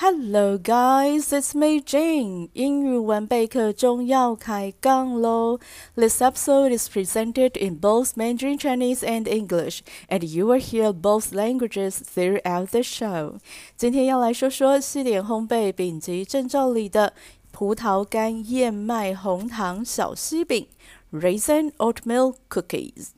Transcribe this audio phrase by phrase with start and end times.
[0.00, 2.50] Hello, guys, it's me, Jane.
[2.52, 5.58] 英语文备课中要开杠喽。
[5.96, 11.98] This episode is presented in both Mandarin Chinese and English, and you will hear both languages
[11.98, 13.40] throughout the show.
[13.76, 17.12] 今天要来说说西点烘焙丙级证照里的
[17.50, 20.68] 葡萄干燕麦红糖小西饼
[21.12, 23.08] （Raisin Oatmeal Cookies）。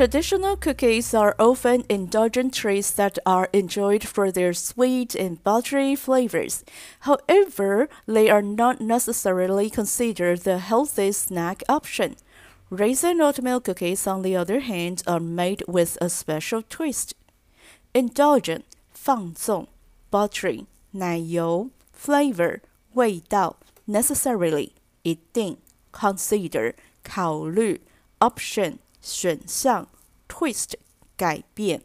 [0.00, 6.64] Traditional cookies are often indulgent treats that are enjoyed for their sweet and buttery flavors.
[7.00, 12.16] However, they are not necessarily considered the healthiest snack option.
[12.68, 17.14] Raisin oatmeal cookies, on the other hand, are made with a special twist.
[17.94, 19.68] Indulgent 放纵
[20.10, 22.60] buttery 奶油 flavor
[22.92, 23.56] 味道
[23.86, 25.56] necessarily 一定
[25.92, 27.80] consider 考虑
[28.18, 29.88] option 选项
[30.28, 30.74] twist
[31.16, 31.82] 改变。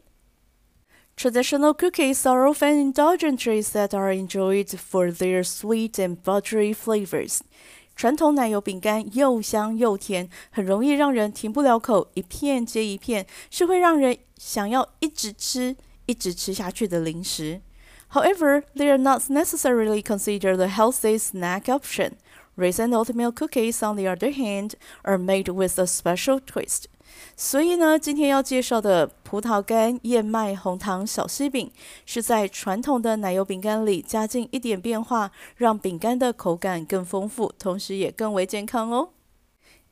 [1.15, 7.41] Traditional cookies are often indulgent treats that are enjoyed for their sweet and buttery flavors.
[7.95, 15.75] 传统奶油饼干又香又甜，很容易让人停不了口，一片接一片，是会让人想要一直吃、
[16.07, 17.61] 一直吃下去的零食。
[18.13, 22.13] However, they are not necessarily considered the healthy snack option.
[22.55, 26.85] Raisin oatmeal cookies, on the other hand, are made with a special twist.
[27.35, 31.71] 所以呢，今天要介绍的葡萄干燕麦红糖小西饼，
[32.05, 39.09] 是在传统的奶油饼干里加进一点变化，让饼干的口感更丰富，同时也更为健康哦。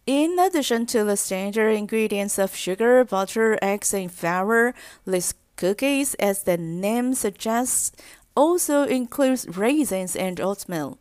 [0.06, 4.74] In addition to the standard ingredients of sugar, butter, eggs, and flour,
[5.06, 7.92] these cookies, as the name suggests,
[8.34, 10.98] also includes raisins and oatmeal.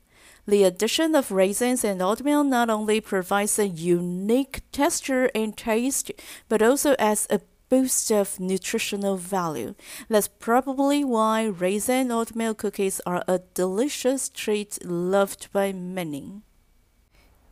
[0.46, 6.10] The addition of raisins and oatmeal not only provides a unique texture and taste,
[6.48, 9.74] but also adds a boost of nutritional value.
[10.08, 16.42] That's probably why raisin oatmeal cookies are a delicious treat loved by many.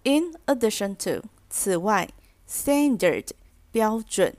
[0.05, 2.08] In addition to 此外
[2.48, 3.33] standard
[3.73, 4.35] 标准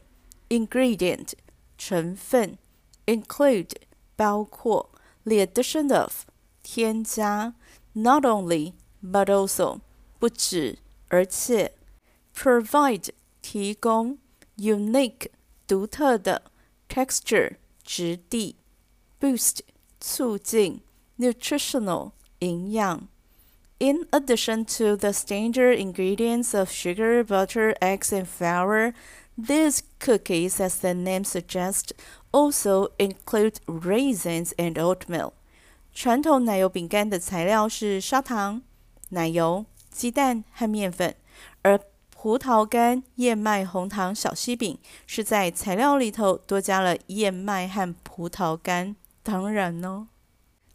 [0.50, 1.34] ingredient
[1.78, 2.58] 成分
[3.06, 3.72] include
[4.16, 4.90] 包括
[5.26, 6.26] the addition of
[6.64, 7.54] 添加
[7.94, 9.80] not only but also
[10.20, 11.74] 不止而且
[12.36, 13.10] provide
[13.42, 14.18] 提供
[14.58, 15.30] unique
[15.68, 16.44] 独特的
[16.90, 18.56] texture 质地
[19.20, 19.60] boost
[20.00, 20.82] 促进
[21.18, 23.08] nutritional 营养
[23.80, 28.94] In addition to the standard ingredients of sugar, butter, eggs, and flour,
[29.38, 31.94] these cookies, as the name suggests,
[32.32, 35.34] also include raisins and oatmeal.
[35.94, 38.62] 传统奶油饼干的材料是砂糖、
[39.10, 41.16] 奶油、鸡蛋和面粉，
[41.64, 41.80] 而
[42.12, 48.96] 葡萄干燕麦红糖小西饼是在材料里头多加了燕麦和葡萄干。
[49.24, 50.08] 当然哦，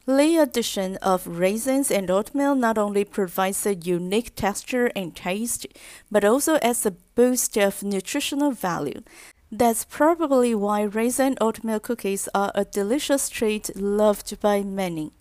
[0.05, 5.66] the addition of raisins and oatmeal not only provides a unique texture and taste,
[6.10, 9.03] but also adds a boost of nutritional value.
[9.50, 15.12] That's probably why raisin oatmeal cookies are a delicious treat loved by many.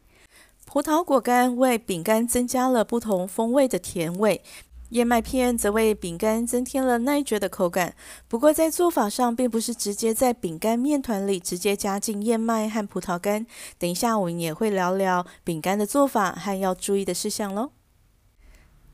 [0.64, 4.42] 葡萄果干为饼干增加了不同风味的甜味，
[4.90, 7.94] 燕麦片则为饼干增添了耐嚼的口感。
[8.26, 13.46] 不过在做法上，并不是直接在饼干面团里直接加进燕麦和葡萄干。
[13.78, 17.70] 等一下我们也会聊聊饼干的做法和要注意的事项喽。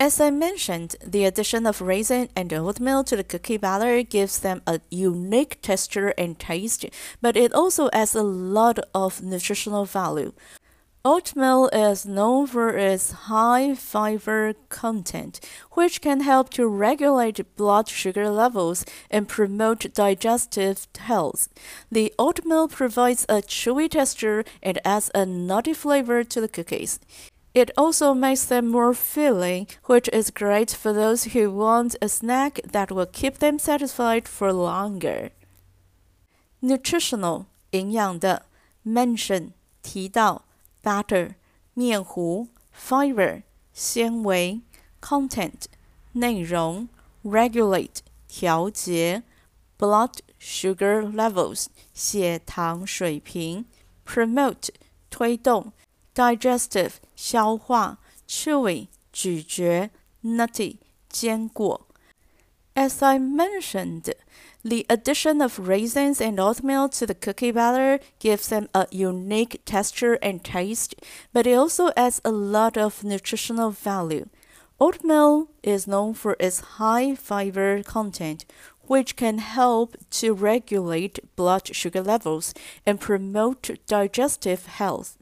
[0.03, 4.61] As I mentioned, the addition of raisin and oatmeal to the cookie batter gives them
[4.67, 6.85] a unique texture and taste,
[7.21, 10.33] but it also adds a lot of nutritional value.
[11.05, 15.39] Oatmeal is known for its high fiber content,
[15.73, 21.49] which can help to regulate blood sugar levels and promote digestive health.
[21.93, 26.99] The oatmeal provides a chewy texture and adds a nutty flavor to the cookies.
[27.54, 32.60] It also makes them more filling, which is great for those who want a snack
[32.64, 35.32] that will keep them satisfied for longer.
[36.62, 38.46] Nutritional 营养的
[38.86, 39.52] mention
[39.82, 40.46] 提到
[40.84, 41.36] butter
[41.74, 43.44] 面糊 fiber
[43.74, 44.62] 纤维
[45.02, 45.66] content
[46.14, 46.88] 内容
[47.24, 49.24] regulate 调节
[49.78, 53.66] blood sugar levels 血糖水平
[54.06, 54.70] promote
[55.10, 55.74] 推动
[56.14, 59.90] digestive 消化，chewy 咀嚼，
[60.24, 60.78] nutty
[61.10, 61.88] 坚果。
[62.76, 64.14] As I mentioned,
[64.64, 70.20] the addition of raisins and oatmeal to the cookie batter gives them a unique texture
[70.22, 70.94] and taste,
[71.34, 74.28] but it also adds a lot of nutritional value.
[74.80, 78.46] Oatmeal is known for its high fiber content,
[78.84, 82.54] which can help to regulate blood sugar levels
[82.86, 85.18] and promote digestive health.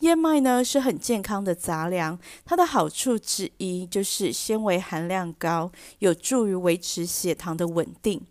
[0.00, 8.26] 燕麦呢是很健康的杂粮，它的好处之一就是纤维含量高，有助于维持血糖的稳定。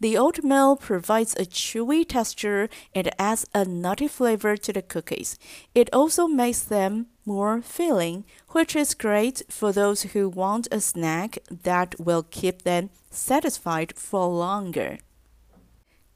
[0.00, 5.34] The oatmeal provides a chewy texture and adds a nutty flavor to the cookies.
[5.74, 11.42] It also makes them more filling, which is great for those who want a snack
[11.64, 15.00] that will keep them satisfied for longer.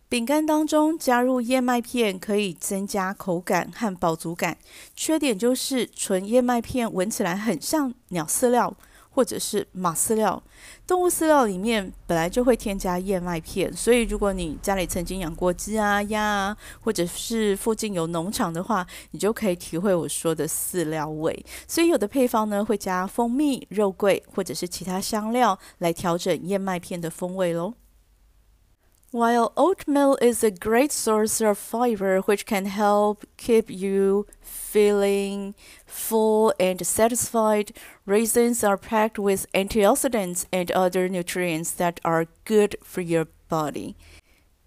[0.09, 4.57] 饼干当中加入燕麦片可以增加口感和饱足感，
[4.95, 8.75] 缺点就是纯燕麦片闻起来很像鸟饲料
[9.11, 10.41] 或者是马饲料。
[10.87, 21.45] 动物饲料里面本来就会添加燕麦片，所以如果你家里曾经养过鸡啊、鸭啊，或者是附近有农场的话，你就可以体会我说的饲料味。
[21.67, 27.75] 所以有的配方呢会加蜂蜜、肉桂或者是其他香料来调整燕麦片的风味喽。
[29.11, 35.55] While oatmeal is a great source of fiber which can help keep you feeling
[35.87, 37.71] full and satisfied,
[38.05, 43.97] raisins are packed with antioxidants and other nutrients that are good for your body.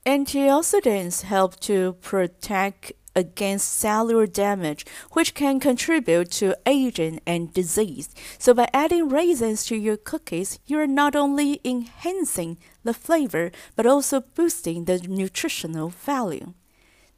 [0.05, 8.09] Antioxidants help to protect against cellular damage, which can contribute to aging and disease.
[8.38, 14.21] So, by adding raisins to your cookies, you're not only enhancing the flavor but also
[14.21, 16.54] boosting the nutritional value.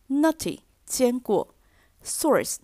[0.07, 1.53] Nutty 坚果
[2.03, 2.57] source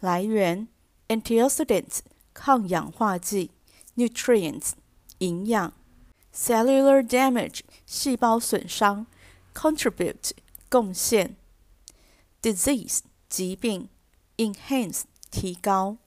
[0.00, 0.68] 来源
[1.08, 2.00] antioxidants
[2.32, 3.50] 抗氧化剂
[3.96, 4.72] nutrients
[5.18, 5.72] 营养
[6.32, 9.06] cellular damage 细胞损伤
[9.54, 10.30] contribute
[10.68, 11.36] 贡献
[12.42, 13.88] disease 疾病，
[14.36, 15.98] enhance 提高。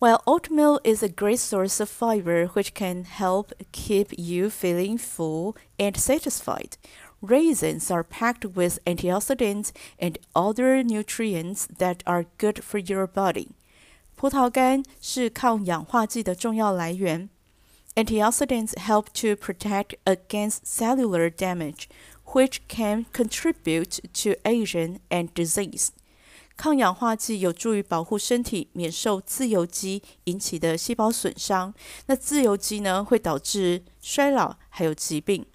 [0.00, 5.56] While oatmeal is a great source of fiber which can help keep you feeling full
[5.76, 6.76] and satisfied,
[7.20, 13.48] raisins are packed with antioxidants and other nutrients that are good for your body.
[14.14, 17.28] 葡萄干是抗氧化剂的重要来源。
[17.96, 21.88] Antioxidants help to protect against cellular damage,
[22.32, 25.88] which can contribute to aging and disease.
[26.56, 31.72] 抗氧化剂有助于保护身体免受自由基引起的细胞损伤。
[32.06, 35.46] 那自由基呢，会导致衰老还有疾病。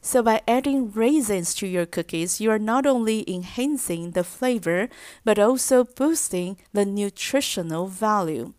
[0.00, 4.88] So by adding raisins to your cookies, you are not only enhancing the flavor,
[5.24, 8.52] but also boosting the nutritional value.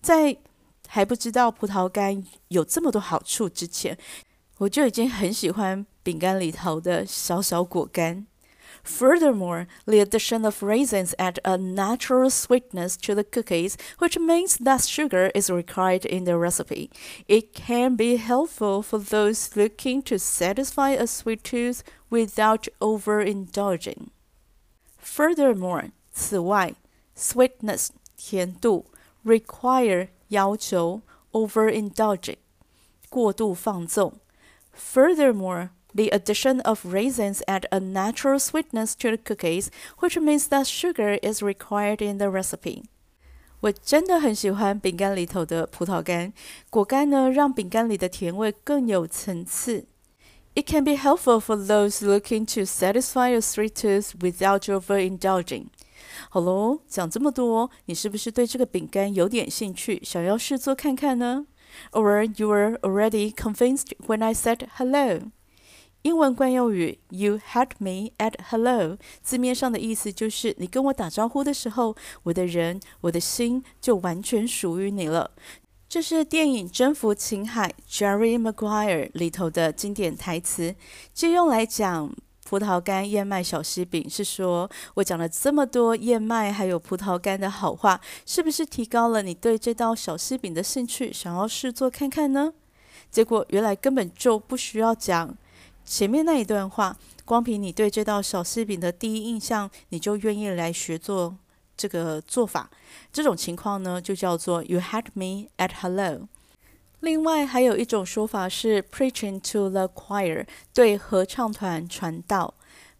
[0.00, 0.38] 在
[0.88, 3.98] 还不知道葡萄干有这么多好处之前，
[4.58, 8.26] 我就已经很喜欢 饼干里头的小小果干。
[8.84, 15.32] Furthermore, the addition of raisins add a natural sweetness to the cookies, which means less sugar
[15.34, 16.90] is required in the recipe.
[17.26, 24.10] It can be helpful for those looking to satisfy a sweet tooth without overindulging.
[25.02, 26.74] Furthermore, 此外，
[27.16, 28.86] sweetness 甜度
[29.24, 31.02] require 要求
[31.32, 32.36] overindulging
[33.08, 34.20] 过度放纵。
[34.76, 39.70] Furthermore, the addition of raisins add a natural sweetness to the cookies,
[40.00, 42.84] which means that sugar is required in the recipe.
[43.60, 46.32] 我真的很喜欢饼干里头的葡萄干，
[46.68, 49.86] 果干呢让饼干里的甜味更有层次。
[50.54, 55.66] It can be helpful for those looking to satisfy a sweet tooth without overindulging.
[56.30, 61.46] 好喽，讲这么多，你是不是对这个饼干有点兴趣，想要试做看看呢？
[61.92, 65.30] or you were already convinced when I said hello.
[66.03, 75.31] 英文惯用语 "You had me at hello" 字面上的意思就是你跟我打招呼的时候，我的人、我的心就完全属于你了。
[75.87, 80.75] 这是电影《征服青海》Jerry Maguire 里头的经典台词，
[81.13, 82.13] 借用来讲。
[82.43, 92.51] 葡萄干燕麦小西饼是说，我讲了这么多燕麦还有葡萄干的好话，是不是提高了你对这道小西饼的兴趣，想要试做看看呢？
[93.09, 95.33] 结果原来根本就不需要讲
[95.91, 96.95] 前面那一段话，
[97.25, 101.35] 光凭你对这道小西饼的第一印象，你就愿意来学做
[101.75, 102.71] 这个做法。
[103.11, 106.29] 这种情况呢，就叫做 You had me at hello。
[107.01, 112.53] 另外还有一种说法是 preaching to the choir，对合唱团传道。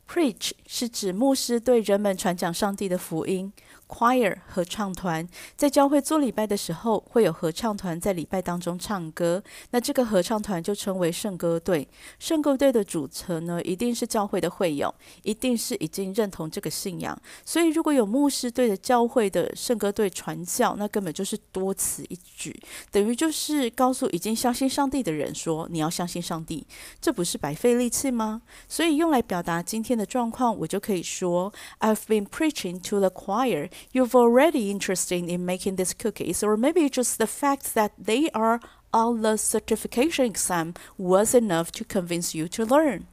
[0.05, 3.53] Preach 是指牧师对人们传讲上帝的福音
[3.91, 9.43] choir 合唱团，在教会做礼拜的时候，会有合唱团在礼拜当中唱歌。
[9.71, 11.85] 那这个合唱团就称为圣歌队。
[12.17, 14.93] 圣歌队的组成呢，一定是教会的会友，
[15.23, 17.19] 一定是已经认同这个信仰。
[17.43, 22.57] 所以，如果有牧师对着教会的圣歌队传教，那根本就是多此一举，
[22.91, 26.65] 等于就是告诉已经相信上帝的人说：“你要相信上帝，
[27.01, 37.17] 这不是白费力气吗？”所以，用来表达今天的状况，我就可以说：“I've been preaching to the choir。” You've already interested in making these cookies, or maybe just
[37.17, 38.59] the fact that they are
[38.91, 43.03] on the certification exam was enough to convince you to learn.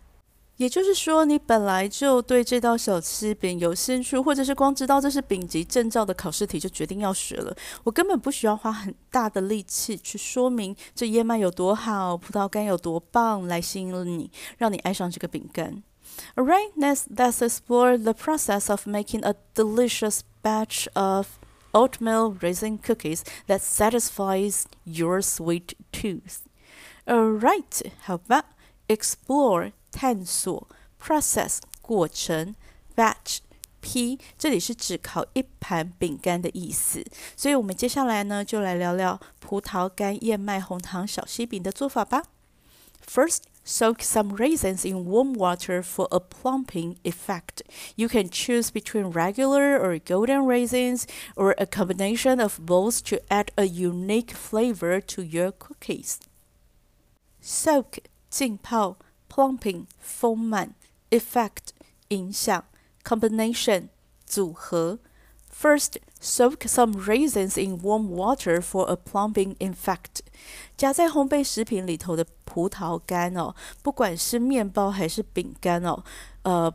[0.57, 7.57] 也就是说，你本来就对这道小吃饼有兴趣，或者是光知道这是丙级证照的考试题就决定要学了。
[7.85, 15.85] 我根本不需要花很大的力气去说明这燕麦有多好，葡萄干有多棒，来吸引你，让你爱上这个饼干。
[16.36, 21.40] Alright, let's let's explore the process of making a delicious batch of
[21.74, 26.42] oatmeal raisin cookies that satisfies your sweet tooth.
[27.08, 28.46] Alright，好吧，
[28.88, 30.68] explore 探索，
[31.00, 32.56] process 过程，
[32.96, 33.40] batch
[33.82, 42.24] P 这里是指烤一盘饼干的意思，所以我们接下来呢就来聊聊葡萄干燕麦红糖小西饼的做法吧。
[43.06, 47.62] First, Soak some raisins in warm water for a plumping effect.
[47.96, 53.52] You can choose between regular or golden raisins or a combination of both to add
[53.58, 56.20] a unique flavor to your cookies.
[57.40, 58.00] Soak
[58.30, 58.98] 浸泡，
[59.30, 60.76] plumping 丰满，
[61.10, 61.72] effect
[62.10, 62.64] 影响，
[63.06, 63.88] combination
[64.26, 65.00] 组合。
[65.61, 70.21] First, soak some raisins in warm water for a plumping effect.
[70.77, 76.05] 夹在烘焙食品里头的葡萄干哦，不管是面包还是饼干哦，
[76.43, 76.73] 呃，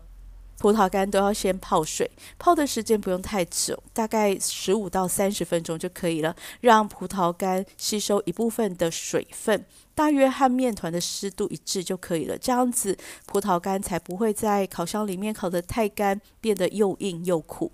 [0.58, 12.38] 葡萄干都要先泡水，泡的时间不用太久，大概十五到三十分钟就可以了，让葡萄干吸收一部分的水分，大约和面团的湿度一致就可以了。
[12.38, 12.98] 这样子
[13.28, 17.72] 葡萄干才不会在烤箱里面烤得太干，变得又硬又苦。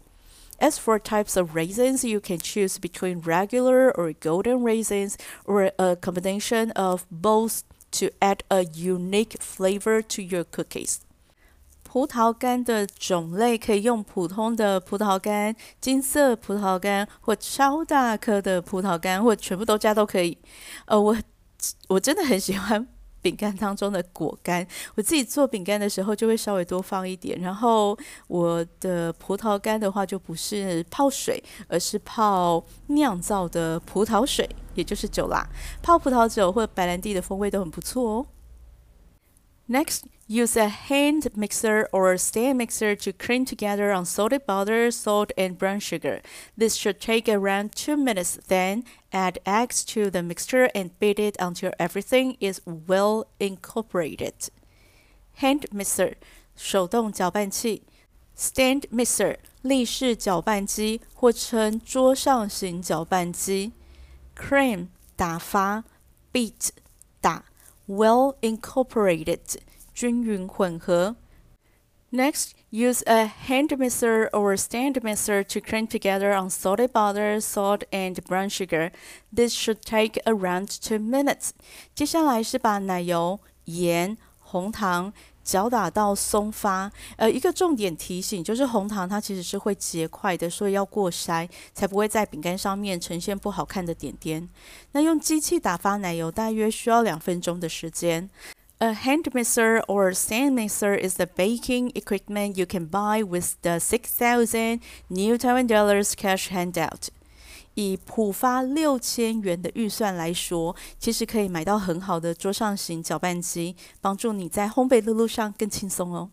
[0.59, 5.97] As for types of raisins, you can choose between regular or golden raisins or a
[5.97, 7.63] combination of both
[7.93, 10.99] to add a unique flavor to your cookies.
[11.83, 20.39] 葡萄干的种类可以用普通的葡萄干、金色葡萄干或超大颗的葡萄干，或全部都加都可以。
[20.87, 21.17] 呃，我
[21.89, 22.87] 我真的很喜欢
[23.22, 27.40] 饼干当中的果干， 我自己做饼干的时候就会稍微多放一点。
[27.40, 27.98] 然后
[28.28, 35.48] 我的葡萄干的话，就不是泡水，而是泡酿造的葡萄水，也就是酒啦。
[35.82, 38.26] 泡葡萄酒或白兰地的风味都很不错哦。
[39.69, 45.81] Next, use a hand mixer or stand mixer to cream together unsalted butter, salt, and brown
[45.81, 46.21] sugar.
[46.55, 48.39] This should take around 2 minutes.
[48.47, 54.51] Then, add eggs to the mixture and beat it until everything is well incorporated.
[55.41, 56.17] Hand mixer
[56.55, 57.85] 手动搅拌器，
[58.37, 63.73] stand mixer 立式搅拌机或称桌上型搅拌机，
[64.37, 65.85] cream 打发，
[66.31, 66.88] beat 打。
[67.89, 69.59] well incorporated
[69.95, 71.17] 均匀混合。
[72.11, 78.49] Next, use a hand mixer or stand mixer to cream together unsalted butter, salt, and brown
[78.49, 78.93] sugar.
[79.33, 81.51] This should take around two minutes.
[81.93, 85.13] 接下来是把奶油、盐、红糖
[85.50, 94.48] 搅打到松发，呃，一个重点提醒就是红糖它其实是会结块的，所以要过筛，才不会在饼干上面呈现不好看的点点。
[94.92, 98.30] 那用机器打发奶油大约需要两分钟的时间。
[98.78, 104.80] A hand mixer or sand mixer is the baking equipment you can buy with the 6,000
[105.08, 107.10] New Taiwan dollars cash handout.
[107.80, 116.30] 以浦发六千元的预算来说，其实可以买到很好的桌上型搅拌机，帮助你在烘焙的路上更轻松哦。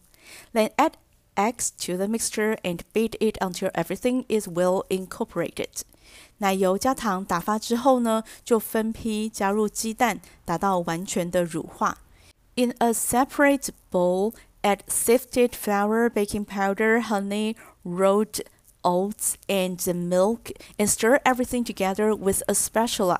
[0.53, 0.95] Then add
[1.37, 5.83] eggs to the mixture and beat it until everything is well incorporated。
[6.38, 11.99] 奶油加糖打发之后呢，就分批加入鸡蛋，达到完全的乳化。
[12.57, 18.41] In a separate bowl, add sifted flour, baking powder, honey, rolled
[18.87, 19.76] oats and
[20.09, 23.19] milk and stir everything together with a spatula。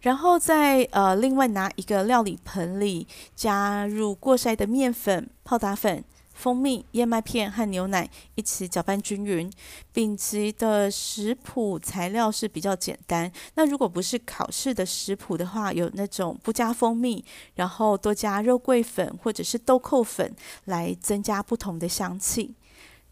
[0.00, 3.06] 然后再呃另外拿一个料理盆里
[3.36, 9.50] 加入过筛的面粉、泡打粉、蜂蜜、燕麦片和牛奶一起搅拌均匀。
[9.92, 20.34] 丙级的食谱材料是比较简单，那如果不是考试的食谱的话，有那种不加蜂蜜，然后多加肉桂粉或者是豆蔻粉
[20.66, 22.54] 来增加不同的香气。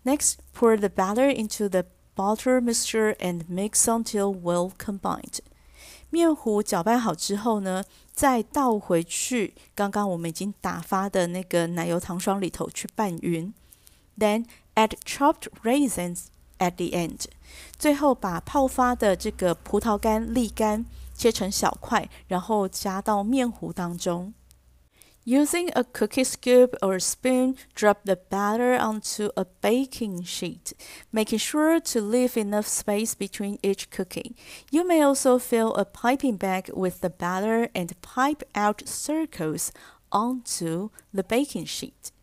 [0.04, 1.86] Next, pour the batter into the
[2.16, 5.40] butter mixture and mix until well combined.
[6.10, 7.84] 面糊搅拌好之后呢，
[8.14, 13.54] 再倒回去刚刚我们已经打发的那个奶油糖霜里头去拌匀。
[14.18, 14.46] Then
[14.76, 16.28] add chopped raisins
[16.60, 17.26] at the end.
[17.78, 24.34] 最后把泡发的这个葡萄干沥干，切成小块，然后加到面糊当中。
[25.30, 30.72] Using a cookie scoop or spoon, drop the batter onto a baking sheet,
[31.12, 34.38] making sure to leave enough space between each cookie.
[34.72, 39.74] You may also fill a piping bag with the batter and pipe out circles
[40.14, 42.14] onto the baking sheet.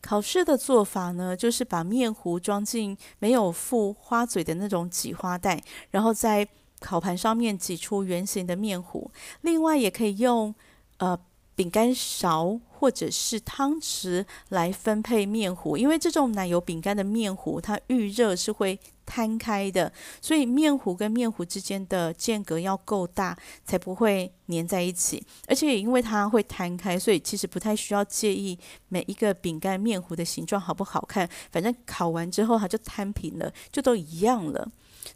[0.00, 5.60] 考试的做法呢，就是把面糊装进没有附花嘴的那种挤花袋，
[5.90, 6.46] 然后在
[6.78, 9.10] 烤盘上面挤出圆形的面糊。
[9.40, 10.54] 另外，也可以用
[10.98, 11.18] 呃。
[11.59, 25.21] 饼干勺或者是汤匙来分配面糊，因为这种奶油饼干的面糊，它预热是会摊开的，所以面糊跟面糊之间的间隔要够大，才不会粘在一起。
[25.47, 34.65] 而且也因为它会摊开，所以其实不太需要介意每一个饼干面糊的形状好不好看，反正烤完之后它就摊平了，就都一样了。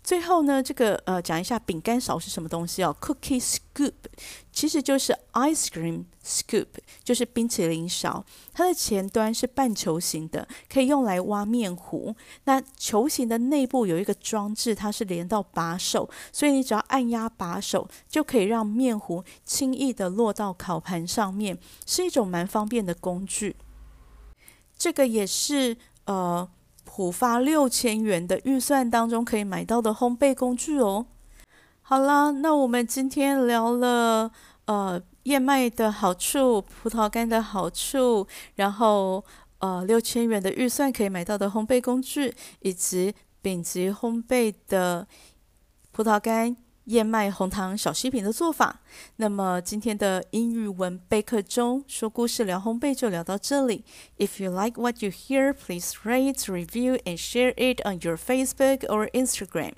[0.03, 3.93] 最后呢，这个呃，讲一下饼干勺是什么东西哦？Cookie scoop
[4.51, 6.67] 其实就是 ice cream scoop，
[7.03, 8.25] 就是冰淇淋勺。
[8.53, 12.13] 它的前端是半球形的，可以用来挖面糊。
[12.43, 23.55] 那球形的内部有一个装置，它是连到把手，所以你只要按压把手，就可以让面糊轻易的落到烤盘上面，是一种蛮方便的工具。
[24.77, 26.49] 这个也是呃。
[26.95, 31.07] 浦发六千元的预算当中可以买到的烘焙工具哦。
[31.81, 34.31] 好啦，那我们今天聊了
[34.65, 39.25] 呃燕麦的好处、葡萄干的好处，然后
[39.57, 45.07] 呃六千元的预算可以买到的烘焙工具，以及丙级烘焙的
[45.91, 46.55] 葡萄干。
[46.85, 48.81] 燕麦红糖小西饼的做法。
[49.17, 53.83] 那么今天的英语文备课中说故事聊烘焙就聊到这里。
[54.17, 59.09] If you like what you hear, please rate, review, and share it on your Facebook or
[59.11, 59.73] Instagram。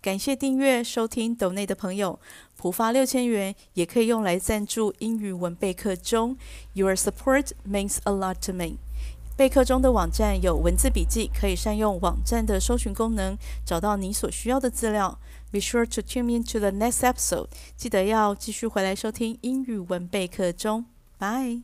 [0.00, 2.18] 感谢订阅收听斗内的朋友，
[2.56, 6.36] 普发六千元也可以用来赞助英语文备课中。
[6.72, 8.78] Your support means a lot to me。
[9.34, 15.18] 备课中的网站有文字笔记，可以善用网站的搜寻功能，找到你所需要的资料。
[15.52, 17.12] Be sure to tune in to the next episode.
[17.12, 17.48] episode。
[17.76, 20.86] 记得要继续回来收听英语文备课中。
[21.18, 21.62] Bye。